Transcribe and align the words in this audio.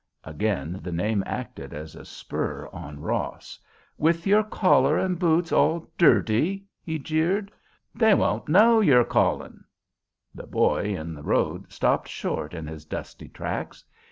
Again 0.23 0.79
the 0.81 0.91
name 0.91 1.23
acted 1.27 1.75
as 1.75 1.95
a 1.95 2.05
spur 2.05 2.67
on 2.73 3.01
Ross. 3.01 3.59
"With 3.99 4.25
your 4.25 4.41
collar 4.41 4.97
and 4.97 5.19
boots 5.19 5.51
all 5.51 5.91
dirty?" 5.95 6.65
he 6.81 6.97
jeered. 6.97 7.51
"They 7.93 8.15
won't 8.15 8.49
know 8.49 8.79
you're 8.79 9.05
callin'." 9.05 9.63
The 10.33 10.47
boy 10.47 10.85
in 10.97 11.13
the 11.13 11.21
road 11.21 11.71
stopped 11.71 12.07
short 12.07 12.55
in 12.55 12.65
his 12.65 12.83
dusty 12.83 13.29
tracks. 13.29 13.85